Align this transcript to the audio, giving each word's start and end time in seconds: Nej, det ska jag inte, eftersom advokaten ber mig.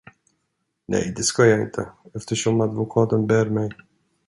Nej, 0.85 1.13
det 1.15 1.23
ska 1.23 1.45
jag 1.45 1.61
inte, 1.61 1.89
eftersom 2.13 2.61
advokaten 2.61 3.27
ber 3.27 3.45
mig. 3.49 3.71